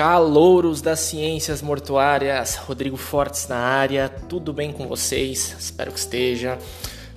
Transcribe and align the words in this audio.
Calouros 0.00 0.80
das 0.80 0.98
ciências 1.00 1.60
mortuárias, 1.60 2.54
Rodrigo 2.54 2.96
Fortes 2.96 3.46
na 3.48 3.58
área, 3.58 4.08
tudo 4.08 4.50
bem 4.50 4.72
com 4.72 4.88
vocês? 4.88 5.54
Espero 5.60 5.92
que 5.92 5.98
esteja. 5.98 6.56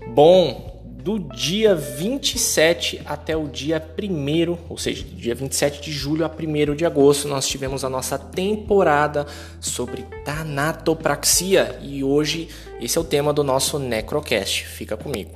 Bom, 0.09 0.83
do 1.01 1.17
dia 1.17 1.75
27 1.75 3.01
até 3.05 3.37
o 3.37 3.47
dia 3.47 3.81
1, 3.97 4.57
ou 4.67 4.77
seja, 4.77 5.01
do 5.01 5.15
dia 5.15 5.33
27 5.33 5.81
de 5.81 5.93
julho 5.93 6.25
a 6.25 6.27
1 6.27 6.75
de 6.75 6.85
agosto, 6.85 7.25
nós 7.25 7.47
tivemos 7.47 7.85
a 7.85 7.89
nossa 7.89 8.19
temporada 8.19 9.27
sobre 9.61 10.01
tanatopraxia 10.25 11.79
e 11.81 12.03
hoje 12.03 12.49
esse 12.81 12.97
é 12.97 12.99
o 12.99 13.05
tema 13.05 13.31
do 13.31 13.45
nosso 13.45 13.79
Necrocast. 13.79 14.65
Fica 14.65 14.97
comigo. 14.97 15.31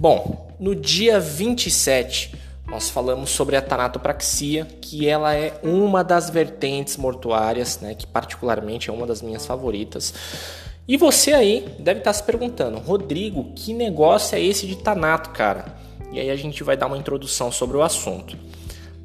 Bom, 0.00 0.56
no 0.58 0.74
dia 0.74 1.20
27 1.20 2.45
nós 2.68 2.90
falamos 2.90 3.30
sobre 3.30 3.56
a 3.56 3.62
tanatopraxia, 3.62 4.66
que 4.80 5.08
ela 5.08 5.34
é 5.34 5.58
uma 5.62 6.02
das 6.02 6.30
vertentes 6.30 6.96
mortuárias, 6.96 7.80
né, 7.80 7.94
que 7.94 8.06
particularmente 8.06 8.90
é 8.90 8.92
uma 8.92 9.06
das 9.06 9.22
minhas 9.22 9.46
favoritas. 9.46 10.12
E 10.88 10.96
você 10.96 11.32
aí 11.32 11.68
deve 11.78 12.00
estar 12.00 12.12
se 12.12 12.22
perguntando, 12.22 12.78
Rodrigo, 12.78 13.52
que 13.54 13.72
negócio 13.72 14.36
é 14.36 14.40
esse 14.40 14.66
de 14.66 14.76
tanato, 14.76 15.30
cara? 15.30 15.64
E 16.12 16.20
aí 16.20 16.30
a 16.30 16.36
gente 16.36 16.62
vai 16.62 16.76
dar 16.76 16.86
uma 16.86 16.96
introdução 16.96 17.50
sobre 17.50 17.76
o 17.76 17.82
assunto. 17.82 18.36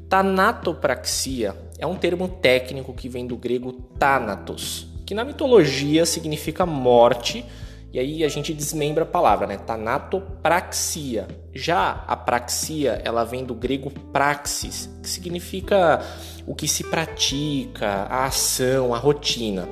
Tanatopraxia 0.08 1.56
é 1.78 1.86
um 1.86 1.96
termo 1.96 2.28
técnico 2.28 2.92
que 2.92 3.08
vem 3.08 3.26
do 3.26 3.36
grego 3.36 3.72
thanatos, 3.98 4.86
que 5.04 5.14
na 5.14 5.24
mitologia 5.24 6.06
significa 6.06 6.64
morte 6.64 7.44
e 7.92 7.98
aí 7.98 8.24
a 8.24 8.28
gente 8.28 8.54
desmembra 8.54 9.04
a 9.04 9.06
palavra, 9.06 9.46
né? 9.46 9.58
Tanatopraxia. 9.58 11.28
Já 11.52 12.02
a 12.08 12.16
praxia, 12.16 13.02
ela 13.04 13.22
vem 13.22 13.44
do 13.44 13.54
grego 13.54 13.90
praxis, 13.90 14.88
que 15.02 15.08
significa 15.10 16.00
o 16.46 16.54
que 16.54 16.66
se 16.66 16.84
pratica, 16.84 17.86
a 18.08 18.24
ação, 18.24 18.94
a 18.94 18.98
rotina. 18.98 19.68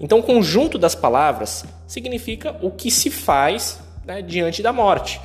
Então, 0.00 0.20
o 0.20 0.22
conjunto 0.22 0.78
das 0.78 0.94
palavras 0.94 1.66
significa 1.86 2.56
o 2.62 2.70
que 2.70 2.90
se 2.90 3.10
faz 3.10 3.78
né, 4.06 4.22
diante 4.22 4.62
da 4.62 4.72
morte. 4.72 5.20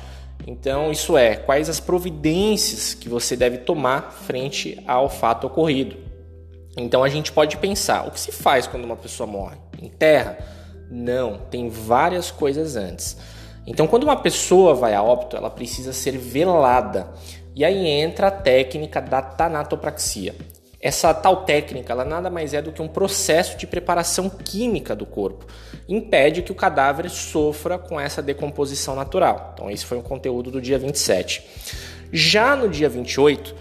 Então, 0.46 0.92
isso 0.92 1.16
é, 1.16 1.36
quais 1.36 1.70
as 1.70 1.80
providências 1.80 2.92
que 2.92 3.08
você 3.08 3.34
deve 3.34 3.58
tomar 3.58 4.12
frente 4.12 4.78
ao 4.86 5.08
fato 5.08 5.46
ocorrido. 5.46 5.96
Então, 6.76 7.02
a 7.02 7.08
gente 7.08 7.32
pode 7.32 7.56
pensar: 7.56 8.06
o 8.06 8.10
que 8.10 8.20
se 8.20 8.30
faz 8.30 8.66
quando 8.66 8.84
uma 8.84 8.96
pessoa 8.96 9.26
morre? 9.26 9.56
Enterra? 9.80 10.36
Não, 10.90 11.38
tem 11.50 11.68
várias 11.68 12.30
coisas 12.30 12.76
antes. 12.76 13.16
Então, 13.66 13.86
quando 13.86 14.04
uma 14.04 14.16
pessoa 14.16 14.74
vai 14.74 14.94
a 14.94 15.02
óbito, 15.02 15.36
ela 15.36 15.50
precisa 15.50 15.92
ser 15.92 16.16
velada. 16.16 17.08
E 17.54 17.64
aí 17.64 17.86
entra 17.86 18.28
a 18.28 18.30
técnica 18.30 19.00
da 19.00 19.20
tanatopraxia. 19.20 20.34
Essa 20.80 21.12
tal 21.12 21.44
técnica, 21.44 21.92
ela 21.92 22.04
nada 22.04 22.30
mais 22.30 22.54
é 22.54 22.62
do 22.62 22.70
que 22.70 22.80
um 22.80 22.86
processo 22.86 23.56
de 23.56 23.66
preparação 23.66 24.28
química 24.28 24.94
do 24.94 25.04
corpo. 25.04 25.46
Impede 25.88 26.42
que 26.42 26.52
o 26.52 26.54
cadáver 26.54 27.10
sofra 27.10 27.76
com 27.78 27.98
essa 27.98 28.22
decomposição 28.22 28.94
natural. 28.94 29.52
Então, 29.54 29.70
esse 29.70 29.84
foi 29.84 29.98
o 29.98 30.02
conteúdo 30.02 30.50
do 30.50 30.60
dia 30.60 30.78
27. 30.78 31.44
Já 32.12 32.54
no 32.54 32.68
dia 32.68 32.88
28, 32.88 33.54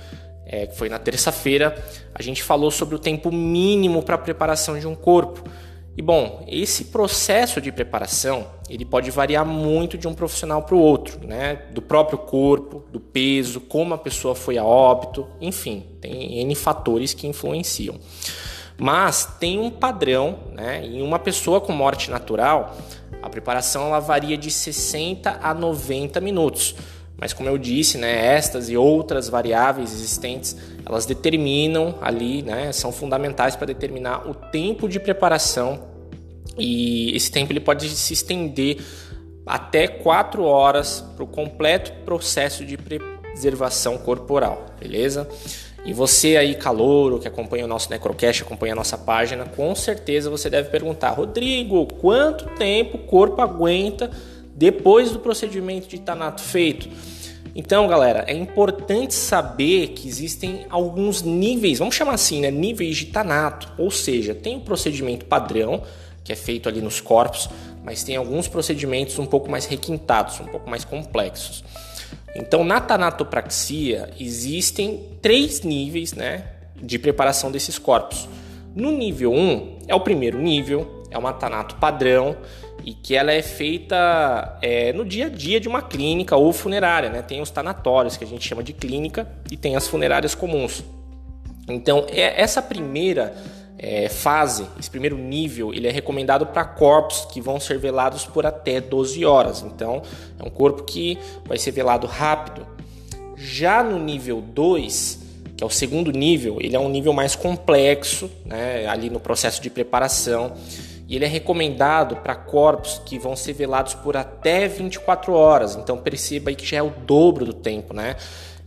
é, 0.45 0.67
que 0.67 0.75
foi 0.75 0.87
na 0.87 0.99
terça-feira, 0.99 1.75
a 2.13 2.21
gente 2.21 2.43
falou 2.43 2.69
sobre 2.69 2.95
o 2.95 2.99
tempo 2.99 3.31
mínimo 3.31 4.03
para 4.03 4.15
a 4.15 4.19
preparação 4.19 4.77
de 4.77 4.85
um 4.85 4.93
corpo. 4.93 5.49
E 5.97 6.01
bom, 6.01 6.43
esse 6.47 6.85
processo 6.85 7.61
de 7.61 7.71
preparação 7.71 8.47
ele 8.69 8.83
pode 8.83 9.09
variar 9.11 9.45
muito 9.45 9.97
de 9.97 10.07
um 10.07 10.13
profissional 10.13 10.63
para 10.63 10.75
o 10.75 10.79
outro, 10.79 11.25
né? 11.25 11.61
Do 11.71 11.81
próprio 11.81 12.17
corpo, 12.17 12.83
do 12.91 12.99
peso, 12.99 13.61
como 13.61 13.93
a 13.93 13.97
pessoa 13.97 14.35
foi 14.35 14.57
a 14.57 14.63
óbito, 14.63 15.27
enfim, 15.39 15.85
tem 16.01 16.39
N 16.39 16.53
fatores 16.55 17.13
que 17.13 17.27
influenciam. 17.27 17.95
Mas 18.77 19.37
tem 19.39 19.57
um 19.57 19.69
padrão, 19.69 20.39
né? 20.51 20.85
Em 20.85 21.01
uma 21.01 21.17
pessoa 21.17 21.61
com 21.61 21.71
morte 21.71 22.11
natural, 22.11 22.75
a 23.21 23.29
preparação 23.29 23.87
ela 23.87 23.99
varia 23.99 24.37
de 24.37 24.51
60 24.51 25.39
a 25.41 25.53
90 25.53 26.19
minutos. 26.19 26.75
Mas 27.17 27.31
como 27.33 27.47
eu 27.47 27.57
disse, 27.57 27.97
né, 27.97 28.35
estas 28.35 28.69
e 28.69 28.75
outras 28.75 29.29
variáveis 29.29 29.93
existentes, 29.93 30.55
elas 30.85 31.05
determinam 31.05 31.95
ali, 32.01 32.41
né, 32.41 32.71
são 32.71 32.91
fundamentais 32.91 33.55
para 33.55 33.67
determinar 33.67 34.29
o 34.29 34.33
tempo 34.33 34.87
de 34.89 34.99
preparação 34.99 35.95
e 36.57 37.15
esse 37.15 37.31
tempo 37.31 37.51
ele 37.51 37.59
pode 37.59 37.89
se 37.89 38.13
estender 38.13 38.77
até 39.45 39.87
4 39.87 40.43
horas 40.43 41.03
para 41.15 41.23
o 41.23 41.27
completo 41.27 41.91
processo 42.03 42.65
de 42.65 42.77
preservação 42.77 43.97
corporal, 43.97 44.65
beleza? 44.79 45.27
E 45.85 45.93
você 45.93 46.35
aí, 46.35 46.55
calouro, 46.55 47.19
que 47.19 47.27
acompanha 47.27 47.63
o 47.63 47.67
nosso 47.67 47.91
Necrocast, 47.91 48.41
acompanha 48.41 48.73
a 48.73 48.75
nossa 48.75 48.97
página, 48.97 49.45
com 49.45 49.75
certeza 49.75 50.31
você 50.31 50.49
deve 50.49 50.69
perguntar, 50.69 51.11
Rodrigo, 51.11 51.85
quanto 51.85 52.45
tempo 52.55 52.97
o 52.97 53.01
corpo 53.01 53.39
aguenta 53.39 54.09
depois 54.55 55.11
do 55.11 55.19
procedimento 55.19 55.87
de 55.87 55.99
tanato 55.99 56.41
feito. 56.41 56.89
Então, 57.53 57.87
galera, 57.87 58.25
é 58.27 58.33
importante 58.33 59.13
saber 59.13 59.89
que 59.89 60.07
existem 60.07 60.65
alguns 60.69 61.21
níveis, 61.21 61.79
vamos 61.79 61.95
chamar 61.95 62.13
assim, 62.13 62.41
né, 62.41 62.51
níveis 62.51 62.97
de 62.97 63.05
tanato, 63.07 63.71
ou 63.77 63.91
seja, 63.91 64.33
tem 64.33 64.57
o 64.57 64.61
procedimento 64.61 65.25
padrão, 65.25 65.81
que 66.23 66.33
é 66.33 66.35
feito 66.35 66.67
ali 66.67 66.81
nos 66.81 66.99
corpos, 66.99 67.47
mas 67.83 68.03
tem 68.03 68.15
alguns 68.15 68.47
procedimentos 68.47 69.17
um 69.19 69.25
pouco 69.25 69.49
mais 69.49 69.65
requintados, 69.65 70.39
um 70.39 70.45
pouco 70.45 70.69
mais 70.69 70.83
complexos. 70.83 71.63
Então, 72.35 72.63
na 72.63 72.81
tanatopraxia 72.81 74.09
existem 74.19 75.03
três 75.21 75.61
níveis, 75.61 76.13
né, 76.13 76.43
de 76.75 76.99
preparação 76.99 77.51
desses 77.51 77.79
corpos. 77.79 78.27
No 78.75 78.91
nível 78.91 79.31
1 79.31 79.77
é 79.87 79.95
o 79.95 80.01
primeiro 80.01 80.39
nível, 80.39 81.03
é 81.09 81.17
uma 81.17 81.31
tanato 81.31 81.75
padrão, 81.75 82.35
e 82.85 82.93
que 82.93 83.15
ela 83.15 83.33
é 83.33 83.41
feita 83.41 84.59
é, 84.61 84.93
no 84.93 85.03
dia 85.03 85.25
a 85.25 85.29
dia 85.29 85.59
de 85.59 85.67
uma 85.67 85.81
clínica 85.81 86.35
ou 86.35 86.53
funerária. 86.53 87.09
Né? 87.09 87.23
Tem 87.23 87.41
os 87.41 87.49
tanatórios, 87.49 88.15
que 88.15 88.23
a 88.23 88.27
gente 88.27 88.47
chama 88.47 88.63
de 88.63 88.73
clínica, 88.73 89.27
e 89.49 89.57
tem 89.57 89.75
as 89.75 89.87
funerárias 89.87 90.35
comuns. 90.35 90.83
Então, 91.67 92.05
é, 92.09 92.39
essa 92.39 92.61
primeira 92.61 93.35
é, 93.79 94.07
fase, 94.07 94.67
esse 94.79 94.87
primeiro 94.87 95.17
nível, 95.17 95.73
ele 95.73 95.87
é 95.87 95.91
recomendado 95.91 96.45
para 96.45 96.63
corpos 96.63 97.25
que 97.33 97.41
vão 97.41 97.59
ser 97.59 97.79
velados 97.79 98.23
por 98.23 98.45
até 98.45 98.79
12 98.79 99.25
horas. 99.25 99.63
Então, 99.63 100.03
é 100.39 100.47
um 100.47 100.51
corpo 100.51 100.83
que 100.83 101.17
vai 101.43 101.57
ser 101.57 101.71
velado 101.71 102.05
rápido. 102.05 102.67
Já 103.35 103.81
no 103.81 103.97
nível 103.97 104.41
2, 104.41 105.19
que 105.57 105.63
é 105.63 105.67
o 105.67 105.71
segundo 105.71 106.11
nível, 106.11 106.59
ele 106.61 106.75
é 106.75 106.79
um 106.79 106.87
nível 106.87 107.13
mais 107.13 107.35
complexo, 107.35 108.29
né, 108.45 108.85
ali 108.85 109.09
no 109.09 109.19
processo 109.19 109.59
de 109.59 109.71
preparação 109.71 110.53
e 111.07 111.15
ele 111.15 111.25
é 111.25 111.27
recomendado 111.27 112.17
para 112.17 112.35
corpos 112.35 113.01
que 113.05 113.19
vão 113.19 113.35
ser 113.35 113.53
velados 113.53 113.93
por 113.93 114.17
até 114.17 114.67
24 114.67 115.33
horas. 115.33 115.75
Então 115.75 115.97
perceba 115.97 116.49
aí 116.49 116.55
que 116.55 116.65
já 116.65 116.77
é 116.77 116.83
o 116.83 116.89
dobro 116.89 117.45
do 117.45 117.53
tempo, 117.53 117.93
né? 117.93 118.15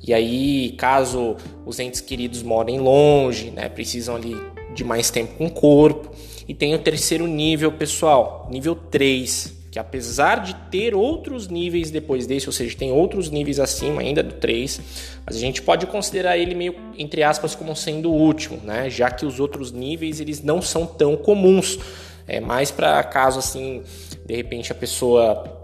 E 0.01 0.15
aí, 0.15 0.75
caso 0.79 1.37
os 1.67 1.79
entes 1.79 2.01
queridos 2.01 2.43
morem 2.43 2.79
longe, 2.79 3.51
né, 3.51 3.69
precisam 3.69 4.15
ali 4.15 4.37
de 4.73 4.85
mais 4.85 5.11
tempo 5.11 5.35
com 5.37 5.47
o 5.47 5.51
corpo. 5.51 6.11
E 6.47 6.55
tem 6.55 6.75
o 6.75 6.79
terceiro 6.79 7.27
nível, 7.27 7.73
pessoal, 7.73 8.49
nível 8.51 8.75
3, 8.75 9.55
que 9.71 9.79
apesar 9.79 10.37
de 10.37 10.55
ter 10.71 10.95
outros 10.95 11.47
níveis 11.49 11.91
depois 11.91 12.27
desse, 12.27 12.47
ou 12.47 12.53
seja, 12.53 12.75
tem 12.77 12.91
outros 12.91 13.29
níveis 13.29 13.61
acima 13.61 14.01
ainda 14.01 14.23
do 14.23 14.35
3, 14.37 14.81
mas 15.27 15.37
a 15.37 15.39
gente 15.39 15.61
pode 15.61 15.85
considerar 15.87 16.39
ele 16.39 16.55
meio 16.55 16.75
entre 16.97 17.23
aspas 17.23 17.55
como 17.55 17.77
sendo 17.77 18.11
o 18.11 18.15
último, 18.15 18.59
né? 18.65 18.89
Já 18.89 19.11
que 19.11 19.27
os 19.27 19.39
outros 19.39 19.73
níveis 19.73 20.21
eles 20.21 20.43
não 20.43 20.63
são 20.63 20.87
tão 20.87 21.17
comuns. 21.17 21.79
É 22.29 22.41
mais 22.41 22.71
para 22.71 23.03
caso 23.03 23.39
assim, 23.39 23.83
de 24.27 24.37
repente 24.37 24.71
a 24.71 24.75
pessoa 24.75 25.59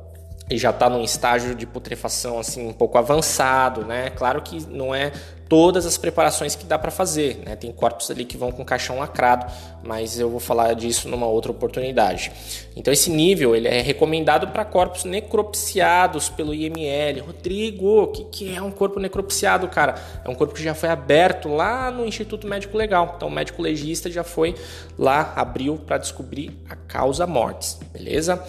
já 0.51 0.71
está 0.71 0.89
num 0.89 1.03
estágio 1.03 1.55
de 1.55 1.67
putrefação 1.67 2.39
assim 2.39 2.67
um 2.67 2.73
pouco 2.73 2.99
avançado, 2.99 3.85
né? 3.85 4.11
Claro 4.11 4.43
que 4.43 4.67
não 4.67 4.95
é 4.95 5.13
todas 5.49 5.87
as 5.87 5.99
preparações 5.99 6.55
que 6.55 6.65
dá 6.65 6.79
para 6.79 6.91
fazer, 6.91 7.39
né? 7.45 7.57
Tem 7.57 7.71
corpos 7.71 8.11
ali 8.11 8.25
que 8.25 8.37
vão 8.37 8.51
com 8.51 8.65
caixão 8.65 8.99
lacrado, 8.99 9.47
mas 9.83 10.19
eu 10.19 10.31
vou 10.31 10.41
falar 10.41 10.75
disso 10.75 11.09
numa 11.09 11.27
outra 11.27 11.51
oportunidade. 11.51 12.33
Então 12.75 12.93
esse 12.93 13.11
nível 13.11 13.55
ele 13.55 13.69
é 13.69 13.81
recomendado 13.81 14.49
para 14.49 14.65
corpos 14.65 15.05
necropsiados 15.05 16.29
pelo 16.29 16.55
IML. 16.55 17.25
Rodrigo, 17.27 18.03
o 18.03 18.07
que, 18.09 18.25
que 18.25 18.57
é 18.57 18.63
um 18.63 18.71
corpo 18.71 18.99
necropsiado, 18.99 19.69
cara? 19.69 19.95
É 20.25 20.29
um 20.29 20.35
corpo 20.35 20.55
que 20.55 20.63
já 20.63 20.75
foi 20.75 20.89
aberto 20.89 21.49
lá 21.49 21.91
no 21.91 22.07
Instituto 22.07 22.47
Médico 22.47 22.77
Legal. 22.77 23.15
Então 23.17 23.29
o 23.29 23.31
médico 23.31 23.63
legista 23.63 24.11
já 24.11 24.25
foi 24.25 24.55
lá, 24.99 25.33
abriu 25.37 25.77
para 25.77 25.99
descobrir 25.99 26.59
a 26.69 26.77
causa 26.77 27.27
mortes, 27.27 27.79
beleza? 27.93 28.43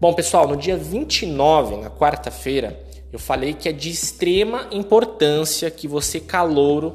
Bom, 0.00 0.12
pessoal, 0.14 0.48
no 0.48 0.56
dia 0.56 0.76
29, 0.76 1.76
na 1.76 1.88
quarta-feira, 1.88 2.76
eu 3.12 3.18
falei 3.18 3.54
que 3.54 3.68
é 3.68 3.72
de 3.72 3.90
extrema 3.90 4.68
importância 4.70 5.70
que 5.70 5.86
você, 5.86 6.18
calouro, 6.18 6.94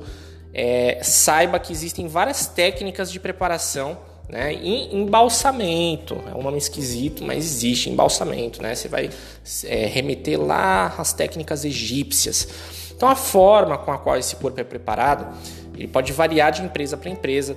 é, 0.53 0.99
saiba 1.03 1.59
que 1.59 1.71
existem 1.71 2.07
várias 2.07 2.47
técnicas 2.47 3.11
de 3.11 3.19
preparação 3.19 3.97
né? 4.29 4.53
E 4.53 4.93
embalsamento, 4.93 6.21
é 6.29 6.37
um 6.37 6.43
nome 6.43 6.57
esquisito, 6.57 7.23
mas 7.23 7.45
existe 7.45 7.89
embalsamento, 7.89 8.61
né? 8.61 8.75
Você 8.75 8.89
vai 8.89 9.09
é, 9.63 9.85
remeter 9.85 10.37
lá 10.37 10.93
às 10.97 11.13
técnicas 11.13 11.63
egípcias. 11.63 12.45
Então 12.93 13.07
a 13.07 13.15
forma 13.15 13.77
com 13.77 13.89
a 13.89 13.97
qual 13.97 14.17
esse 14.17 14.35
corpo 14.35 14.59
é 14.59 14.65
preparado 14.65 15.33
ele 15.77 15.87
pode 15.87 16.11
variar 16.11 16.51
de 16.51 16.63
empresa 16.63 16.97
para 16.97 17.09
empresa 17.09 17.55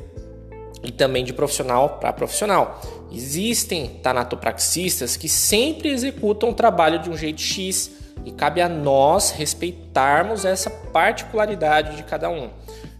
e 0.83 0.93
também 0.93 1.25
de 1.25 1.33
profissional 1.33 1.99
para 2.01 2.13
profissional. 2.13 2.81
Existem 3.11 3.99
tanatopraxistas 4.03 5.17
que 5.17 5.29
sempre 5.29 5.89
executam 5.89 6.51
o 6.51 6.55
trabalho 6.55 6.99
de 6.99 7.11
um 7.11 7.17
jeito 7.17 7.41
X 7.41 7.91
e 8.25 8.31
cabe 8.31 8.61
a 8.61 8.69
nós 8.69 9.31
respeitarmos 9.31 10.45
essa 10.45 10.71
particularidade 10.71 11.97
de 11.97 12.03
cada 12.03 12.29
um. 12.29 12.51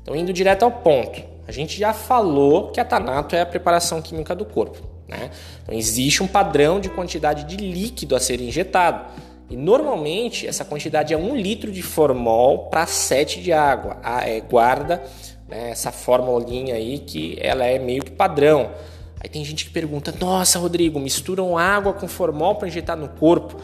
Então, 0.03 0.17
indo 0.17 0.33
direto 0.33 0.65
ao 0.65 0.71
ponto, 0.71 1.23
a 1.47 1.53
gente 1.53 1.79
já 1.79 1.93
falou 1.93 2.71
que 2.71 2.81
a 2.81 2.85
tanato 2.85 3.37
é 3.37 3.41
a 3.41 3.47
preparação 3.47 4.01
química 4.01 4.35
do 4.35 4.45
corpo. 4.45 4.79
Né? 5.09 5.31
Então, 5.63 5.75
existe 5.75 6.23
um 6.23 6.27
padrão 6.27 6.81
de 6.81 6.89
quantidade 6.89 7.45
de 7.45 7.57
líquido 7.57 8.15
a 8.15 8.21
ser 8.21 8.41
injetado. 8.41 9.05
E 9.51 9.57
normalmente 9.57 10.47
essa 10.47 10.65
quantidade 10.65 11.13
é 11.13 11.17
1 11.17 11.35
litro 11.35 11.73
de 11.73 11.83
formol 11.83 12.71
para 12.71 12.87
7 12.87 13.43
de 13.43 13.53
água. 13.53 13.99
É, 14.25 14.41
guarda 14.41 15.03
né, 15.49 15.71
essa 15.71 15.91
formulinha 15.91 16.77
aí 16.77 17.01
que 17.01 17.37
ela 17.41 17.65
é 17.65 17.79
meio 17.79 18.05
que 18.05 18.13
padrão. 18.13 18.71
Aí 19.21 19.29
tem 19.29 19.45
gente 19.45 19.65
que 19.65 19.73
pergunta: 19.73 20.15
Nossa, 20.19 20.59
Rodrigo, 20.59 21.01
misturam 21.01 21.59
água 21.59 21.93
com 21.93 22.07
formol 22.07 22.55
para 22.55 22.69
injetar 22.69 22.97
no 22.97 23.09
corpo? 23.09 23.57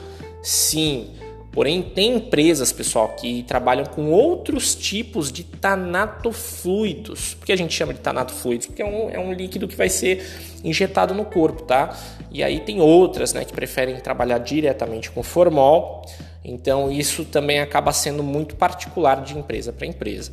Sim, 0.43 1.11
Porém, 1.57 1.81
tem 1.81 2.17
empresas, 2.17 2.71
pessoal, 2.71 3.09
que 3.17 3.43
trabalham 3.45 3.87
com 3.87 4.11
outros 4.11 4.75
tipos 4.75 5.33
de 5.33 5.43
tanatofluidos. 5.43 7.33
Por 7.33 7.47
que 7.47 7.53
a 7.53 7.57
gente 7.57 7.73
chama 7.73 7.95
de 7.95 8.01
tanatofluidos? 8.01 8.67
Porque 8.67 8.83
é 8.83 8.85
um, 8.85 9.09
é 9.09 9.19
um 9.19 9.33
líquido 9.33 9.67
que 9.67 9.75
vai 9.75 9.89
ser 9.89 10.23
injetado 10.63 11.15
no 11.15 11.25
corpo, 11.25 11.63
tá? 11.63 11.99
E 12.31 12.45
aí 12.45 12.61
tem 12.61 12.79
outras, 12.79 13.33
né, 13.33 13.43
que 13.43 13.55
preferem 13.55 13.97
trabalhar 13.97 14.37
diretamente 14.37 15.11
com 15.11 15.23
formol. 15.23 16.05
Então, 16.45 16.93
isso 16.93 17.25
também 17.25 17.59
acaba 17.59 17.91
sendo 17.91 18.23
muito 18.23 18.55
particular 18.55 19.23
de 19.23 19.39
empresa 19.39 19.73
para 19.73 19.87
empresa. 19.87 20.33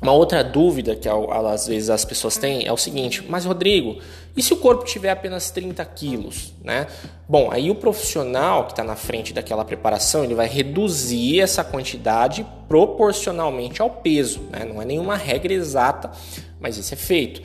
Uma 0.00 0.12
outra 0.12 0.42
dúvida 0.42 0.96
que 0.96 1.08
às 1.08 1.66
vezes 1.66 1.90
as 1.90 2.04
pessoas 2.06 2.38
têm 2.38 2.66
é 2.66 2.72
o 2.72 2.76
seguinte: 2.76 3.22
mas 3.28 3.44
Rodrigo, 3.44 3.98
e 4.34 4.42
se 4.42 4.52
o 4.54 4.56
corpo 4.56 4.84
tiver 4.84 5.10
apenas 5.10 5.50
30 5.50 5.84
quilos? 5.84 6.54
Né? 6.64 6.86
Bom, 7.28 7.50
aí 7.50 7.70
o 7.70 7.74
profissional 7.74 8.64
que 8.64 8.72
está 8.72 8.82
na 8.82 8.96
frente 8.96 9.34
daquela 9.34 9.64
preparação 9.64 10.24
ele 10.24 10.34
vai 10.34 10.48
reduzir 10.48 11.40
essa 11.40 11.62
quantidade 11.62 12.46
proporcionalmente 12.66 13.82
ao 13.82 13.90
peso. 13.90 14.40
Né? 14.50 14.64
Não 14.64 14.80
é 14.80 14.86
nenhuma 14.86 15.16
regra 15.16 15.52
exata, 15.52 16.10
mas 16.58 16.78
isso 16.78 16.94
é 16.94 16.96
feito. 16.96 17.42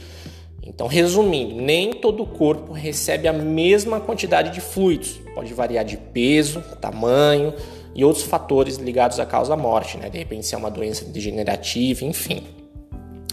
Então, 0.63 0.87
resumindo, 0.87 1.61
nem 1.61 1.93
todo 1.93 2.25
corpo 2.25 2.73
recebe 2.73 3.27
a 3.27 3.33
mesma 3.33 3.99
quantidade 3.99 4.49
de 4.51 4.61
fluidos. 4.61 5.19
Pode 5.35 5.53
variar 5.53 5.85
de 5.85 5.95
peso, 5.95 6.61
tamanho, 6.81 7.53
e 7.95 8.03
outros 8.03 8.25
fatores 8.25 8.75
ligados 8.75 9.19
à 9.19 9.25
causa-morte, 9.25 9.97
né? 9.97 10.09
De 10.09 10.17
repente, 10.17 10.45
se 10.45 10.53
é 10.53 10.57
uma 10.57 10.69
doença 10.69 11.05
degenerativa, 11.05 12.03
enfim. 12.03 12.43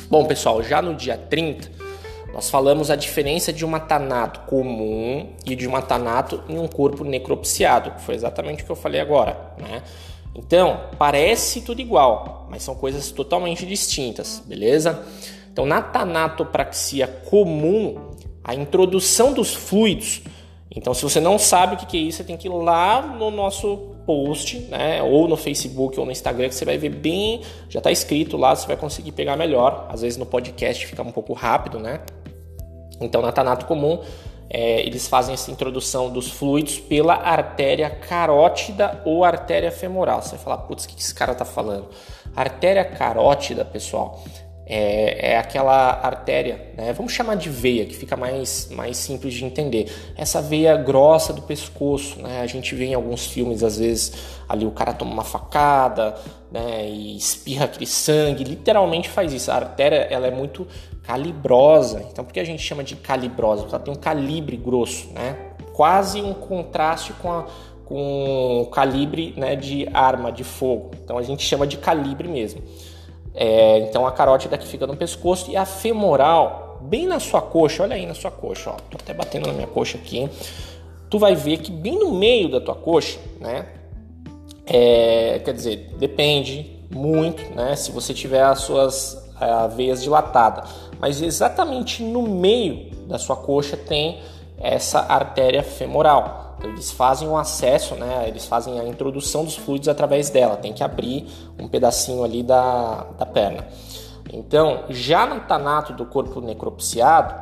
Bom, 0.09 0.25
pessoal, 0.25 0.63
já 0.63 0.81
no 0.81 0.95
dia 0.95 1.17
30, 1.17 1.69
nós 2.33 2.49
falamos 2.49 2.91
a 2.91 2.97
diferença 2.97 3.53
de 3.53 3.67
um 3.67 3.79
tanato 3.81 4.41
comum 4.41 5.31
e 5.45 5.57
de 5.57 5.67
um 5.67 5.81
tanato 5.81 6.43
em 6.49 6.59
um 6.59 6.69
corpo 6.69 7.03
necropsiado, 7.03 7.91
que 7.91 8.01
foi 8.03 8.15
exatamente 8.15 8.63
o 8.63 8.67
que 8.67 8.71
eu 8.71 8.77
falei 8.77 9.01
agora, 9.01 9.55
né? 9.59 9.83
Então, 10.35 10.81
parece 10.99 11.61
tudo 11.61 11.81
igual, 11.81 12.47
mas 12.49 12.63
são 12.63 12.75
coisas 12.75 13.11
totalmente 13.11 13.67
distintas, 13.67 14.43
beleza? 14.47 15.05
Então, 15.53 15.67
na 15.67 15.83
tanatopraxia 15.83 17.07
comum, 17.07 17.99
a 18.43 18.55
introdução 18.55 19.35
dos 19.35 19.53
fluidos. 19.53 20.23
Então, 20.75 20.95
se 20.95 21.03
você 21.03 21.21
não 21.21 21.39
sabe 21.39 21.75
o 21.75 21.79
que 21.79 21.99
é 21.99 22.01
isso, 22.01 22.19
você 22.19 22.25
tem 22.25 22.39
que 22.39 22.49
ir 22.49 22.51
lá 22.51 23.03
no 23.03 23.31
nosso 23.31 23.92
post, 24.07 24.59
né, 24.71 25.03
ou 25.03 25.29
no 25.29 25.37
Facebook 25.37 25.99
ou 25.99 26.07
no 26.07 26.13
Instagram, 26.13 26.49
que 26.49 26.55
você 26.55 26.65
vai 26.65 26.79
ver 26.79 26.91
bem, 26.91 27.43
já 27.69 27.79
está 27.79 27.91
escrito 27.91 28.37
lá, 28.37 28.55
você 28.55 28.67
vai 28.67 28.77
conseguir 28.77 29.13
pegar 29.13 29.37
melhor. 29.37 29.87
Às 29.89 30.03
vezes 30.03 30.19
no 30.19 30.27
podcast 30.27 30.87
fica 30.87 31.03
um 31.03 31.13
pouco 31.13 31.33
rápido, 31.33 31.79
né? 31.79 32.01
Então, 33.01 33.21
na 33.21 33.33
Tanato 33.33 33.67
comum, 33.67 34.01
é, 34.49 34.81
eles 34.81 35.09
fazem 35.09 35.35
essa 35.35 35.51
introdução 35.51 36.11
dos 36.11 36.31
fluidos 36.31 36.79
pela 36.79 37.15
artéria 37.15 37.91
carótida 37.91 39.03
ou 39.05 39.25
artéria 39.25 39.73
femoral. 39.73 40.23
Você 40.23 40.37
vai 40.37 40.39
falar, 40.39 40.59
putz, 40.59 40.85
o 40.85 40.89
que 40.89 41.01
esse 41.01 41.15
cara 41.15 41.35
tá 41.35 41.45
falando? 41.45 41.89
artéria 42.35 42.85
carótida, 42.85 43.65
pessoal, 43.65 44.23
é, 44.67 45.33
é 45.33 45.39
aquela 45.39 46.01
artéria, 46.03 46.73
né? 46.77 46.93
vamos 46.93 47.13
chamar 47.13 47.35
de 47.35 47.51
veia, 47.51 47.85
que 47.85 47.95
fica 47.95 48.17
mais, 48.17 48.69
mais 48.71 48.97
simples 48.97 49.35
de 49.35 49.45
entender. 49.45 49.93
Essa 50.17 50.41
veia 50.41 50.77
grossa 50.77 51.33
do 51.33 51.43
pescoço, 51.43 52.21
né? 52.21 52.41
a 52.41 52.47
gente 52.47 52.75
vê 52.75 52.87
em 52.87 52.95
alguns 52.95 53.27
filmes, 53.27 53.63
às 53.63 53.79
vezes, 53.79 54.13
ali 54.49 54.65
o 54.65 54.71
cara 54.71 54.93
toma 54.93 55.13
uma 55.13 55.25
facada 55.25 56.15
né? 56.51 56.89
e 56.89 57.17
espirra 57.17 57.65
aquele 57.65 57.87
sangue, 57.87 58.45
literalmente 58.45 59.09
faz 59.09 59.33
isso. 59.33 59.51
A 59.51 59.57
artéria 59.57 60.07
ela 60.11 60.27
é 60.27 60.31
muito 60.31 60.67
calibrosa, 61.03 62.07
então 62.11 62.25
por 62.25 62.33
que 62.33 62.41
a 62.41 62.45
gente 62.45 62.63
chama 62.63 62.85
de 62.85 62.95
calibrosa? 62.97 63.63
Porque 63.63 63.75
ela 63.75 63.85
tem 63.85 63.93
um 63.93 63.97
calibre 63.97 64.57
grosso, 64.57 65.09
né? 65.13 65.37
quase 65.73 66.21
um 66.21 66.35
contraste 66.35 67.13
com 67.15 67.31
a 67.31 67.47
com 67.85 68.63
o 68.63 68.67
calibre 68.67 69.35
né, 69.37 69.55
de 69.55 69.87
arma 69.93 70.33
de 70.33 70.43
fogo. 70.43 70.93
Então 71.05 71.19
a 71.19 71.23
gente 71.23 71.43
chama 71.43 71.67
de 71.67 71.77
calibre 71.77 72.27
mesmo. 72.27 72.63
É, 73.35 73.79
então 73.79 74.07
a 74.07 74.13
carótida 74.13 74.59
que 74.59 74.67
fica 74.67 74.87
no 74.87 74.97
pescoço 74.97 75.51
e 75.51 75.57
a 75.57 75.65
femoral 75.65 76.79
bem 76.83 77.07
na 77.07 77.21
sua 77.21 77.41
coxa, 77.41 77.83
olha 77.83 77.95
aí 77.95 78.05
na 78.07 78.15
sua 78.15 78.31
coxa, 78.31 78.71
ó, 78.71 78.75
tô 78.91 78.99
até 79.01 79.15
batendo 79.15 79.47
na 79.47 79.53
minha 79.53 79.67
coxa 79.67 79.97
aqui. 79.97 80.29
Tu 81.09 81.19
vai 81.19 81.35
ver 81.35 81.59
que 81.59 81.71
bem 81.71 81.99
no 81.99 82.13
meio 82.13 82.51
da 82.51 82.61
tua 82.61 82.75
coxa, 82.75 83.19
né? 83.41 83.67
É, 84.67 85.41
quer 85.45 85.53
dizer, 85.55 85.91
depende 85.99 86.81
muito, 86.91 87.43
né? 87.55 87.77
Se 87.77 87.91
você 87.91 88.15
tiver 88.15 88.43
as 88.43 88.61
suas 88.61 89.31
veias 89.75 90.03
dilatadas, 90.03 90.69
mas 91.01 91.21
exatamente 91.21 92.03
no 92.03 92.23
meio 92.23 92.91
da 93.09 93.19
sua 93.19 93.35
coxa 93.35 93.77
tem 93.77 94.21
essa 94.57 95.01
artéria 95.01 95.63
femoral. 95.63 96.52
Então, 96.59 96.71
eles 96.71 96.91
fazem 96.91 97.29
o 97.29 97.37
acesso, 97.37 97.95
né? 97.95 98.27
Eles 98.29 98.47
fazem 98.47 98.79
a 98.79 98.87
introdução 98.87 99.45
dos 99.45 99.57
fluidos 99.57 99.89
através 99.89 100.31
dela. 100.31 100.57
Tem 100.57 100.73
que 100.73 100.83
abrir 100.83 101.27
um 101.59 101.69
pedacinho 101.69 102.23
ali 102.23 102.43
da, 102.43 103.07
da 103.19 103.27
perna. 103.27 103.67
Então, 104.33 104.85
já 104.89 105.27
no 105.27 105.41
tanato 105.41 105.93
do 105.93 106.07
corpo 106.07 106.41
necropsiado, 106.41 107.35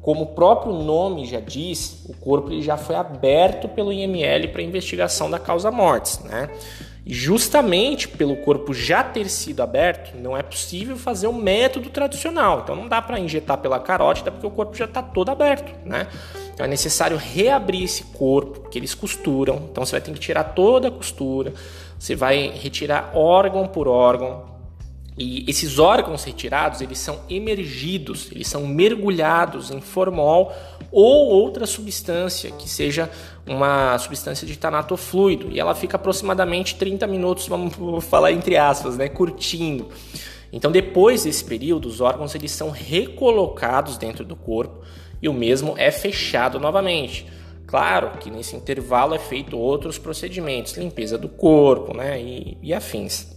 como 0.00 0.22
o 0.22 0.26
próprio 0.26 0.72
nome 0.72 1.26
já 1.26 1.40
diz, 1.40 2.04
o 2.08 2.14
corpo 2.14 2.50
ele 2.50 2.62
já 2.62 2.76
foi 2.76 2.96
aberto 2.96 3.68
pelo 3.68 3.92
IML 3.92 4.48
para 4.48 4.62
investigação 4.62 5.30
da 5.30 5.38
causa 5.38 5.70
mortes, 5.70 6.20
né? 6.20 6.48
Justamente 7.04 8.08
pelo 8.08 8.36
corpo 8.36 8.72
já 8.72 9.02
ter 9.02 9.28
sido 9.28 9.62
aberto, 9.62 10.16
não 10.16 10.36
é 10.36 10.42
possível 10.42 10.96
fazer 10.96 11.26
o 11.26 11.30
um 11.30 11.34
método 11.34 11.90
tradicional. 11.90 12.60
Então 12.60 12.74
não 12.74 12.88
dá 12.88 13.02
para 13.02 13.18
injetar 13.18 13.58
pela 13.58 13.78
carótida 13.78 14.30
porque 14.30 14.46
o 14.46 14.50
corpo 14.50 14.74
já 14.74 14.84
está 14.86 15.02
todo 15.02 15.30
aberto, 15.30 15.72
né? 15.84 16.06
Então 16.60 16.66
é 16.66 16.68
necessário 16.68 17.16
reabrir 17.16 17.84
esse 17.84 18.04
corpo, 18.04 18.68
que 18.68 18.78
eles 18.78 18.94
costuram. 18.94 19.68
Então 19.72 19.82
você 19.82 19.92
vai 19.92 20.00
ter 20.02 20.12
que 20.12 20.18
tirar 20.18 20.44
toda 20.44 20.88
a 20.88 20.90
costura, 20.90 21.54
você 21.98 22.14
vai 22.14 22.50
retirar 22.50 23.12
órgão 23.14 23.66
por 23.66 23.88
órgão. 23.88 24.44
E 25.16 25.42
esses 25.48 25.78
órgãos 25.78 26.22
retirados, 26.22 26.82
eles 26.82 26.98
são 26.98 27.20
emergidos, 27.30 28.30
eles 28.30 28.46
são 28.46 28.66
mergulhados 28.66 29.70
em 29.70 29.80
formol 29.80 30.52
ou 30.92 31.28
outra 31.28 31.64
substância 31.64 32.50
que 32.50 32.68
seja 32.68 33.10
uma 33.46 33.96
substância 33.96 34.46
de 34.46 34.58
tanatofluido. 34.58 35.50
E 35.50 35.58
ela 35.58 35.74
fica 35.74 35.96
aproximadamente 35.96 36.74
30 36.74 37.06
minutos, 37.06 37.48
vamos 37.48 37.72
falar 38.04 38.32
entre 38.32 38.58
aspas, 38.58 38.98
né, 38.98 39.08
curtindo. 39.08 39.88
Então, 40.52 40.70
depois 40.70 41.24
desse 41.24 41.42
período, 41.42 41.88
os 41.88 42.02
órgãos 42.02 42.34
eles 42.34 42.52
são 42.52 42.68
recolocados 42.68 43.96
dentro 43.96 44.26
do 44.26 44.36
corpo 44.36 44.84
e 45.22 45.28
o 45.28 45.32
mesmo 45.32 45.74
é 45.76 45.90
fechado 45.90 46.58
novamente. 46.58 47.26
Claro 47.66 48.18
que 48.18 48.30
nesse 48.30 48.56
intervalo 48.56 49.14
é 49.14 49.18
feito 49.18 49.56
outros 49.56 49.96
procedimentos, 49.96 50.76
limpeza 50.76 51.16
do 51.16 51.28
corpo, 51.28 51.96
né, 51.96 52.20
e, 52.20 52.58
e 52.60 52.74
afins. 52.74 53.28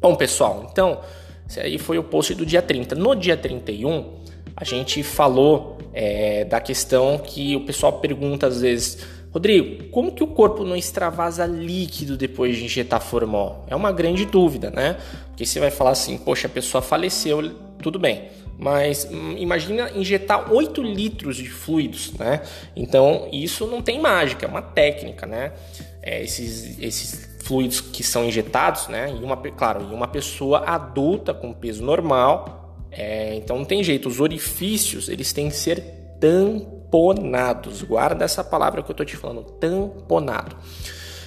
Bom, 0.00 0.14
pessoal, 0.14 0.66
então, 0.70 1.00
esse 1.48 1.60
aí 1.60 1.78
foi 1.78 1.98
o 1.98 2.02
post 2.02 2.34
do 2.34 2.46
dia 2.46 2.62
30. 2.62 2.94
No 2.94 3.14
dia 3.14 3.36
31, 3.36 4.20
a 4.56 4.64
gente 4.64 5.02
falou 5.02 5.76
é, 5.92 6.44
da 6.44 6.60
questão 6.60 7.18
que 7.18 7.54
o 7.54 7.60
pessoal 7.66 8.00
pergunta 8.00 8.46
às 8.46 8.62
vezes, 8.62 9.04
Rodrigo, 9.30 9.84
como 9.90 10.12
que 10.12 10.24
o 10.24 10.28
corpo 10.28 10.64
não 10.64 10.74
extravasa 10.74 11.44
líquido 11.44 12.16
depois 12.16 12.56
de 12.56 12.64
injetar 12.64 13.02
formol? 13.02 13.66
É 13.68 13.76
uma 13.76 13.92
grande 13.92 14.24
dúvida, 14.24 14.70
né? 14.70 14.96
Porque 15.28 15.44
você 15.44 15.60
vai 15.60 15.70
falar 15.70 15.90
assim, 15.90 16.16
poxa, 16.16 16.46
a 16.46 16.50
pessoa 16.50 16.80
faleceu, 16.80 17.52
tudo 17.82 17.98
bem. 17.98 18.30
Mas 18.58 19.06
hum, 19.10 19.34
imagina 19.36 19.90
injetar 19.94 20.52
8 20.52 20.82
litros 20.82 21.36
de 21.36 21.48
fluidos, 21.48 22.12
né? 22.14 22.42
Então 22.74 23.28
isso 23.32 23.66
não 23.66 23.82
tem 23.82 24.00
mágica, 24.00 24.46
é 24.46 24.48
uma 24.48 24.62
técnica, 24.62 25.26
né? 25.26 25.52
É, 26.02 26.22
esses, 26.22 26.78
esses 26.80 27.36
fluidos 27.42 27.80
que 27.80 28.02
são 28.02 28.24
injetados, 28.24 28.88
né? 28.88 29.10
Em 29.10 29.22
uma, 29.22 29.36
claro, 29.36 29.82
em 29.82 29.94
uma 29.94 30.08
pessoa 30.08 30.64
adulta 30.66 31.34
com 31.34 31.52
peso 31.52 31.84
normal, 31.84 32.86
é, 32.90 33.34
então 33.34 33.58
não 33.58 33.64
tem 33.64 33.84
jeito. 33.84 34.08
Os 34.08 34.20
orifícios 34.20 35.08
eles 35.08 35.32
têm 35.32 35.48
que 35.48 35.56
ser 35.56 35.80
tamponados. 36.18 37.82
Guarda 37.82 38.24
essa 38.24 38.42
palavra 38.42 38.82
que 38.82 38.90
eu 38.90 38.94
estou 38.94 39.04
te 39.04 39.16
falando, 39.16 39.44
tamponado. 39.44 40.56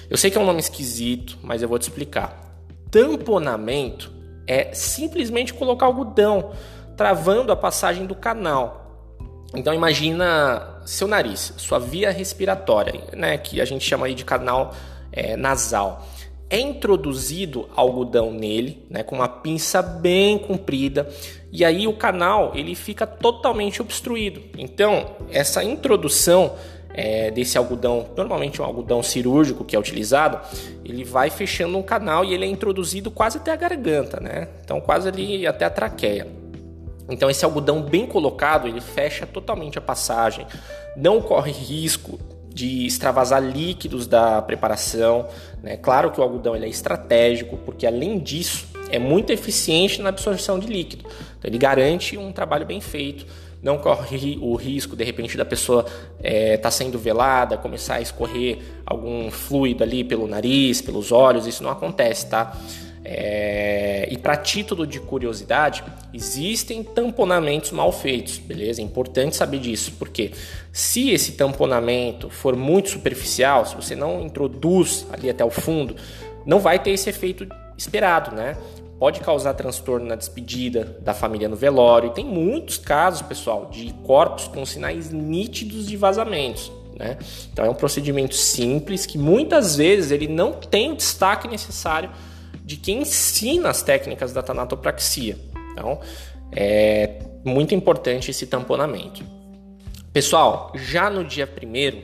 Eu 0.08 0.16
sei 0.16 0.30
que 0.30 0.36
é 0.36 0.40
um 0.40 0.46
nome 0.46 0.58
esquisito, 0.58 1.38
mas 1.42 1.62
eu 1.62 1.68
vou 1.68 1.78
te 1.78 1.82
explicar. 1.82 2.50
Tamponamento 2.90 4.12
é 4.46 4.74
simplesmente 4.74 5.54
colocar 5.54 5.86
algodão, 5.86 6.50
travando 7.00 7.50
a 7.50 7.56
passagem 7.56 8.04
do 8.04 8.14
canal. 8.14 9.08
Então 9.54 9.72
imagina 9.72 10.82
seu 10.84 11.08
nariz, 11.08 11.54
sua 11.56 11.78
via 11.78 12.10
respiratória, 12.10 12.92
né, 13.16 13.38
que 13.38 13.58
a 13.58 13.64
gente 13.64 13.82
chama 13.82 14.04
aí 14.04 14.14
de 14.14 14.22
canal 14.22 14.74
é, 15.10 15.34
nasal. 15.34 16.06
É 16.50 16.60
introduzido 16.60 17.70
algodão 17.74 18.30
nele, 18.30 18.84
né, 18.90 19.02
com 19.02 19.16
uma 19.16 19.28
pinça 19.28 19.80
bem 19.80 20.36
comprida, 20.36 21.08
e 21.50 21.64
aí 21.64 21.86
o 21.86 21.94
canal 21.94 22.52
ele 22.54 22.74
fica 22.74 23.06
totalmente 23.06 23.80
obstruído. 23.80 24.42
Então 24.58 25.06
essa 25.30 25.64
introdução 25.64 26.54
é, 26.92 27.30
desse 27.30 27.56
algodão, 27.56 28.10
normalmente 28.14 28.60
um 28.60 28.64
algodão 28.66 29.02
cirúrgico 29.02 29.64
que 29.64 29.74
é 29.74 29.78
utilizado, 29.78 30.38
ele 30.84 31.02
vai 31.02 31.30
fechando 31.30 31.78
um 31.78 31.82
canal 31.82 32.26
e 32.26 32.34
ele 32.34 32.44
é 32.44 32.48
introduzido 32.48 33.10
quase 33.10 33.38
até 33.38 33.52
a 33.52 33.56
garganta, 33.56 34.20
né? 34.20 34.48
Então 34.62 34.82
quase 34.82 35.08
ali 35.08 35.46
até 35.46 35.64
a 35.64 35.70
traqueia. 35.70 36.39
Então 37.10 37.28
esse 37.28 37.44
algodão 37.44 37.82
bem 37.82 38.06
colocado, 38.06 38.68
ele 38.68 38.80
fecha 38.80 39.26
totalmente 39.26 39.78
a 39.78 39.80
passagem, 39.80 40.46
não 40.96 41.20
corre 41.20 41.52
risco 41.52 42.18
de 42.48 42.86
extravasar 42.86 43.42
líquidos 43.42 44.06
da 44.06 44.40
preparação. 44.42 45.28
Né? 45.62 45.76
Claro 45.76 46.10
que 46.10 46.20
o 46.20 46.22
algodão 46.22 46.56
ele 46.56 46.66
é 46.66 46.68
estratégico, 46.68 47.56
porque 47.58 47.86
além 47.86 48.18
disso 48.18 48.68
é 48.90 48.98
muito 48.98 49.30
eficiente 49.32 50.02
na 50.02 50.08
absorção 50.08 50.58
de 50.58 50.66
líquido. 50.66 51.04
Então, 51.38 51.48
ele 51.48 51.58
garante 51.58 52.18
um 52.18 52.32
trabalho 52.32 52.66
bem 52.66 52.80
feito 52.80 53.24
não 53.62 53.76
corre 53.78 54.38
o 54.40 54.54
risco 54.54 54.96
de 54.96 55.04
repente 55.04 55.36
da 55.36 55.44
pessoa 55.44 55.82
estar 55.82 56.28
é, 56.28 56.56
tá 56.56 56.70
sendo 56.70 56.98
velada, 56.98 57.56
começar 57.56 57.96
a 57.96 58.00
escorrer 58.00 58.58
algum 58.86 59.30
fluido 59.30 59.84
ali 59.84 60.02
pelo 60.02 60.26
nariz, 60.26 60.80
pelos 60.80 61.12
olhos, 61.12 61.46
isso 61.46 61.62
não 61.62 61.70
acontece, 61.70 62.26
tá? 62.26 62.56
É, 63.12 64.06
e 64.08 64.16
para 64.16 64.36
título 64.36 64.86
de 64.86 65.00
curiosidade, 65.00 65.82
existem 66.14 66.84
tamponamentos 66.84 67.72
mal 67.72 67.90
feitos, 67.90 68.38
beleza? 68.38 68.80
É 68.80 68.84
importante 68.84 69.34
saber 69.34 69.58
disso, 69.58 69.94
porque 69.98 70.30
se 70.72 71.10
esse 71.10 71.32
tamponamento 71.32 72.30
for 72.30 72.54
muito 72.54 72.90
superficial, 72.90 73.66
se 73.66 73.74
você 73.74 73.96
não 73.96 74.22
introduz 74.22 75.04
ali 75.12 75.28
até 75.28 75.44
o 75.44 75.50
fundo, 75.50 75.96
não 76.46 76.60
vai 76.60 76.78
ter 76.78 76.92
esse 76.92 77.10
efeito 77.10 77.48
esperado, 77.76 78.32
né? 78.32 78.56
pode 78.96 79.18
causar 79.20 79.54
transtorno 79.54 80.06
na 80.06 80.14
despedida 80.14 80.96
da 81.00 81.12
família 81.12 81.48
no 81.48 81.56
velório. 81.56 82.10
E 82.10 82.12
tem 82.12 82.24
muitos 82.24 82.76
casos, 82.78 83.22
pessoal, 83.22 83.70
de 83.72 83.92
corpos 84.04 84.46
com 84.46 84.64
sinais 84.64 85.10
nítidos 85.10 85.88
de 85.88 85.96
vazamentos. 85.96 86.70
Né? 86.96 87.16
Então 87.50 87.64
é 87.64 87.70
um 87.70 87.74
procedimento 87.74 88.36
simples 88.36 89.06
que 89.06 89.16
muitas 89.16 89.74
vezes 89.74 90.10
ele 90.12 90.28
não 90.28 90.52
tem 90.52 90.92
o 90.92 90.96
destaque 90.96 91.48
necessário 91.48 92.10
de 92.70 92.76
quem 92.76 93.00
ensina 93.00 93.68
as 93.68 93.82
técnicas 93.82 94.32
da 94.32 94.44
tanatopraxia. 94.44 95.36
Então 95.72 95.98
é 96.52 97.18
muito 97.44 97.74
importante 97.74 98.30
esse 98.30 98.46
tamponamento. 98.46 99.24
Pessoal, 100.12 100.70
já 100.76 101.10
no 101.10 101.24
dia 101.24 101.48
primeiro 101.48 102.00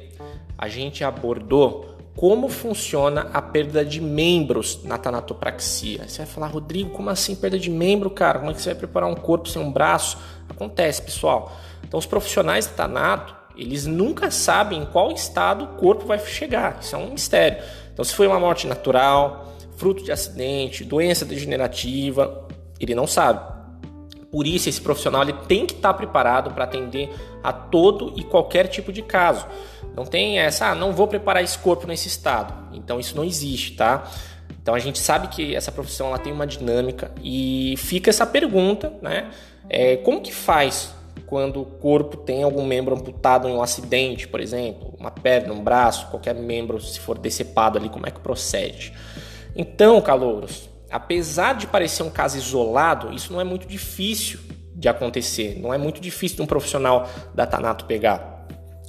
a 0.58 0.66
gente 0.66 1.04
abordou 1.04 1.96
como 2.16 2.48
funciona 2.48 3.30
a 3.32 3.40
perda 3.40 3.84
de 3.84 4.00
membros 4.00 4.82
na 4.82 4.98
tanatopraxia. 4.98 6.08
Você 6.08 6.18
vai 6.18 6.26
falar, 6.26 6.48
Rodrigo, 6.48 6.90
como 6.90 7.10
assim 7.10 7.36
perda 7.36 7.60
de 7.60 7.70
membro, 7.70 8.10
cara? 8.10 8.40
Como 8.40 8.50
é 8.50 8.54
que 8.54 8.60
você 8.60 8.70
vai 8.70 8.78
preparar 8.78 9.08
um 9.08 9.14
corpo 9.14 9.48
sem 9.48 9.62
um 9.62 9.70
braço? 9.70 10.18
Acontece, 10.48 11.00
pessoal. 11.00 11.52
Então, 11.84 11.96
os 11.96 12.06
profissionais 12.06 12.66
de 12.66 12.72
tanato, 12.72 13.36
eles 13.56 13.86
nunca 13.86 14.32
sabem 14.32 14.80
em 14.80 14.86
qual 14.86 15.12
estado 15.12 15.64
o 15.64 15.68
corpo 15.76 16.06
vai 16.06 16.18
chegar. 16.18 16.78
Isso 16.80 16.96
é 16.96 16.98
um 16.98 17.10
mistério. 17.10 17.62
Então, 17.92 18.04
se 18.04 18.14
foi 18.14 18.26
uma 18.26 18.40
morte 18.40 18.66
natural, 18.66 19.55
fruto 19.76 20.02
de 20.02 20.10
acidente, 20.10 20.84
doença 20.84 21.24
degenerativa, 21.24 22.46
ele 22.80 22.94
não 22.94 23.06
sabe. 23.06 23.54
Por 24.30 24.46
isso, 24.46 24.68
esse 24.68 24.80
profissional 24.80 25.22
ele 25.22 25.32
tem 25.46 25.64
que 25.64 25.74
estar 25.74 25.94
preparado 25.94 26.50
para 26.50 26.64
atender 26.64 27.10
a 27.42 27.52
todo 27.52 28.12
e 28.16 28.24
qualquer 28.24 28.66
tipo 28.66 28.92
de 28.92 29.02
caso. 29.02 29.46
Não 29.96 30.04
tem 30.04 30.38
essa, 30.38 30.72
ah, 30.72 30.74
não 30.74 30.92
vou 30.92 31.06
preparar 31.06 31.42
esse 31.42 31.58
corpo 31.58 31.86
nesse 31.86 32.08
estado. 32.08 32.52
Então 32.74 33.00
isso 33.00 33.16
não 33.16 33.24
existe, 33.24 33.72
tá? 33.76 34.04
Então 34.60 34.74
a 34.74 34.78
gente 34.78 34.98
sabe 34.98 35.28
que 35.28 35.54
essa 35.54 35.72
profissão 35.72 36.08
ela 36.08 36.18
tem 36.18 36.32
uma 36.32 36.46
dinâmica 36.46 37.12
e 37.22 37.74
fica 37.78 38.10
essa 38.10 38.26
pergunta, 38.26 38.92
né? 39.00 39.30
É, 39.68 39.96
como 39.96 40.20
que 40.20 40.34
faz 40.34 40.94
quando 41.26 41.62
o 41.62 41.64
corpo 41.64 42.16
tem 42.16 42.42
algum 42.42 42.64
membro 42.64 42.94
amputado 42.94 43.48
em 43.48 43.52
um 43.52 43.62
acidente, 43.62 44.28
por 44.28 44.40
exemplo, 44.40 44.94
uma 44.98 45.10
perna, 45.10 45.52
um 45.52 45.62
braço, 45.62 46.08
qualquer 46.08 46.34
membro 46.34 46.80
se 46.80 47.00
for 47.00 47.16
decepado 47.18 47.78
ali, 47.78 47.88
como 47.88 48.06
é 48.06 48.10
que 48.10 48.20
procede? 48.20 48.92
Então, 49.56 50.00
calouros, 50.00 50.68
apesar 50.90 51.54
de 51.54 51.66
parecer 51.66 52.02
um 52.02 52.10
caso 52.10 52.36
isolado, 52.36 53.12
isso 53.12 53.32
não 53.32 53.40
é 53.40 53.44
muito 53.44 53.66
difícil 53.66 54.38
de 54.74 54.88
acontecer, 54.88 55.58
não 55.58 55.72
é 55.72 55.78
muito 55.78 56.00
difícil 56.00 56.36
de 56.36 56.42
um 56.42 56.46
profissional 56.46 57.08
da 57.34 57.46
Tanato 57.46 57.86
pegar. 57.86 58.46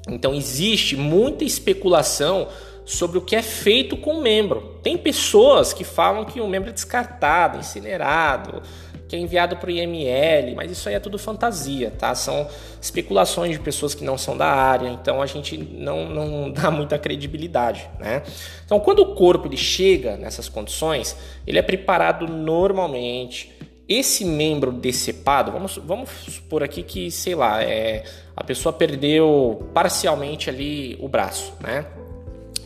Então 0.10 0.34
existe 0.34 0.96
muita 0.96 1.44
especulação 1.44 2.48
sobre 2.86 3.18
o 3.18 3.22
que 3.22 3.36
é 3.36 3.42
feito 3.42 3.98
com 3.98 4.18
o 4.18 4.22
membro. 4.22 4.80
Tem 4.82 4.98
pessoas 4.98 5.74
que 5.74 5.84
falam 5.84 6.24
que 6.24 6.40
o 6.40 6.48
membro 6.48 6.70
é 6.70 6.74
descartado, 6.74 7.58
incinerado, 7.58 8.62
que 9.08 9.16
é 9.16 9.20
enviado 9.20 9.56
para 9.58 9.68
o 9.68 9.72
IML, 9.72 10.56
mas 10.56 10.72
isso 10.72 10.90
aí 10.90 10.96
é 10.96 11.00
tudo 11.00 11.18
fantasia, 11.18 11.92
tá? 11.92 12.14
São 12.14 12.48
especulações 12.82 13.52
de 13.52 13.60
pessoas 13.60 13.96
que 13.96 14.04
não 14.04 14.18
são 14.18 14.38
da 14.38 14.48
área, 14.48 14.90
então 14.90 15.22
a 15.22 15.26
gente 15.26 15.58
não, 15.58 16.10
não 16.10 16.52
dá 16.52 16.70
muita 16.70 16.98
credibilidade, 16.98 17.90
né? 18.00 18.24
Então, 18.66 18.80
quando 18.80 19.00
o 19.00 19.16
corpo 19.16 19.48
ele 19.48 19.58
chega 19.58 20.18
nessas 20.18 20.50
condições, 20.50 21.16
ele 21.46 21.58
é 21.58 21.62
preparado 21.62 22.28
normalmente. 22.28 23.56
Esse 23.88 24.26
membro 24.26 24.74
decepado, 24.74 25.50
vamos, 25.50 25.78
vamos 25.78 26.10
supor 26.28 26.62
aqui 26.62 26.84
que, 26.84 27.10
sei 27.10 27.36
lá, 27.36 27.64
é 27.64 28.04
a 28.36 28.44
pessoa 28.44 28.72
perdeu 28.72 29.68
parcialmente 29.74 30.50
ali 30.50 30.98
o 31.00 31.08
braço, 31.08 31.54
né? 31.62 31.86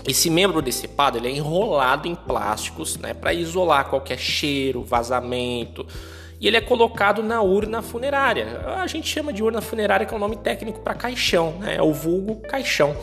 Esse 0.07 0.29
membro 0.29 0.62
decepado 0.62 1.17
ele 1.17 1.27
é 1.27 1.31
enrolado 1.31 2.07
em 2.07 2.15
plásticos, 2.15 2.98
né, 2.98 3.13
para 3.13 3.33
isolar 3.33 3.88
qualquer 3.88 4.17
cheiro, 4.17 4.83
vazamento, 4.83 5.86
e 6.41 6.48
ele 6.48 6.57
é 6.57 6.62
colocado 6.62 7.21
na 7.21 7.39
urna 7.43 7.83
funerária. 7.83 8.65
A 8.77 8.88
gente 8.88 9.07
chama 9.07 9.31
de 9.31 9.43
urna 9.43 9.62
funerária 9.62 10.07
que 10.07 10.12
é 10.12 10.15
o 10.15 10.17
um 10.17 10.19
nome 10.19 10.38
técnico 10.38 10.79
para 10.79 10.95
caixão, 10.95 11.57
né? 11.60 11.75
É 11.75 11.83
o 11.83 11.93
vulgo 11.93 12.38
caixão. 12.38 12.98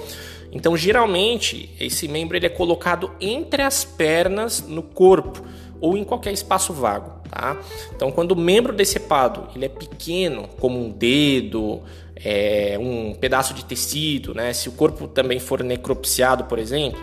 Então, 0.51 0.77
geralmente, 0.77 1.71
esse 1.79 2.09
membro 2.09 2.37
ele 2.37 2.47
é 2.47 2.49
colocado 2.49 3.13
entre 3.21 3.63
as 3.63 3.85
pernas 3.85 4.67
no 4.67 4.83
corpo 4.83 5.45
ou 5.81 5.97
em 5.97 6.03
qualquer 6.03 6.33
espaço 6.33 6.73
vago, 6.73 7.23
tá? 7.31 7.57
Então, 7.95 8.11
quando 8.11 8.33
o 8.33 8.37
membro 8.37 8.73
decepado 8.73 9.47
ele 9.55 9.67
é 9.67 9.69
pequeno, 9.69 10.49
como 10.59 10.77
um 10.77 10.91
dedo, 10.91 11.83
é, 12.17 12.77
um 12.81 13.15
pedaço 13.15 13.55
de 13.55 13.65
tecido, 13.65 14.35
né? 14.35 14.53
Se 14.53 14.69
o 14.69 14.73
corpo 14.73 15.07
também 15.07 15.39
for 15.39 15.63
necropsiado, 15.63 16.45
por 16.45 16.59
exemplo, 16.59 17.01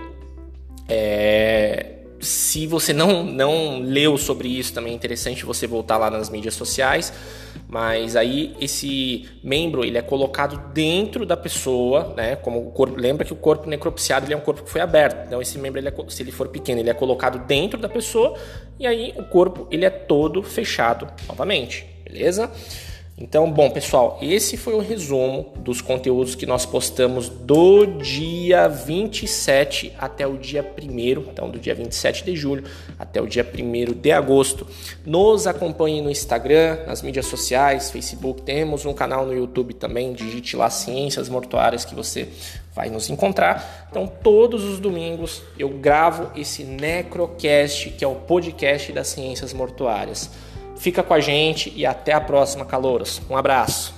é, 0.90 1.95
se 2.20 2.66
você 2.66 2.94
não, 2.94 3.24
não 3.24 3.80
leu 3.80 4.18
sobre 4.18 4.48
isso, 4.48 4.74
também 4.74 4.94
é 4.94 4.96
interessante 4.96 5.46
você 5.46 5.68
voltar 5.68 5.98
lá 5.98 6.10
nas 6.10 6.30
mídias 6.30 6.56
sociais. 6.56 7.14
Mas 7.68 8.16
aí 8.16 8.56
esse 8.60 9.28
membro 9.44 9.84
ele 9.84 9.98
é 9.98 10.02
colocado 10.02 10.72
dentro 10.74 11.26
da 11.26 11.36
pessoa, 11.36 12.14
né? 12.16 12.36
Como 12.36 12.68
o 12.68 12.72
corpo, 12.72 12.96
lembra 12.98 13.26
que 13.26 13.34
o 13.34 13.36
corpo 13.36 13.68
necropsiado 13.68 14.26
ele 14.26 14.34
é 14.34 14.38
um 14.38 14.42
corpo 14.42 14.64
que 14.64 14.70
foi 14.70 14.82
aberto. 14.82 15.26
Então 15.26 15.42
esse 15.42 15.58
membro 15.58 15.80
ele 15.80 15.88
é, 15.88 15.94
se 16.10 16.24
ele 16.24 16.32
for 16.32 16.48
pequeno 16.48 16.80
ele 16.80 16.90
é 16.90 16.94
colocado 16.94 17.40
dentro 17.40 17.80
da 17.80 17.90
pessoa 17.90 18.38
e 18.80 18.86
aí 18.86 19.14
o 19.18 19.24
corpo 19.24 19.68
ele 19.72 19.86
é 19.86 19.90
todo 19.90 20.44
fechado 20.44 21.08
novamente, 21.28 21.86
beleza? 22.04 22.52
Então, 23.18 23.50
bom, 23.50 23.70
pessoal, 23.70 24.20
esse 24.22 24.58
foi 24.58 24.74
o 24.74 24.82
resumo 24.82 25.54
dos 25.60 25.80
conteúdos 25.80 26.36
que 26.36 26.46
nós 26.46 26.66
postamos 26.66 27.30
do 27.30 27.86
dia 27.86 28.68
27 28.68 29.94
até 29.98 30.28
o 30.28 30.38
dia 30.38 30.62
1 30.62 31.32
então 31.32 31.50
do 31.50 31.58
dia 31.58 31.74
27 31.74 32.26
de 32.26 32.36
julho 32.36 32.66
até 33.00 33.22
o 33.22 33.26
dia 33.26 33.50
1 33.50 33.94
de 33.94 34.12
agosto. 34.12 34.68
Nos 35.06 35.48
acompanhe 35.48 36.02
no 36.02 36.12
Instagram, 36.12 36.80
nas 36.86 37.02
mídias 37.02 37.28
sociais, 37.28 37.90
Facebook, 37.90 38.42
temos 38.42 38.86
um 38.86 38.94
canal 38.94 39.26
no 39.26 39.34
YouTube 39.34 39.74
também, 39.76 40.12
digite 40.12 40.58
lá 40.58 40.70
Ciências 40.70 41.30
Mortuárias 41.30 41.86
que 41.86 41.96
você 41.96 42.28
vai 42.76 42.90
nos 42.90 43.10
encontrar. 43.10 43.88
Então, 43.90 44.06
todos 44.08 44.66
os 44.66 44.78
domingos 44.78 45.42
eu 45.58 45.70
gravo 45.70 46.38
esse 46.38 46.66
Necrocast, 46.66 47.92
que 47.92 48.04
é 48.04 48.08
o 48.10 48.16
podcast 48.16 48.92
das 48.92 49.08
ciências 49.08 49.54
mortuárias. 49.54 50.30
Fica 50.76 51.02
com 51.02 51.14
a 51.14 51.20
gente 51.20 51.72
e 51.76 51.86
até 51.86 52.14
a 52.14 52.22
próxima, 52.22 52.66
calouros. 52.66 53.22
Um 53.30 53.38
abraço. 53.38 53.95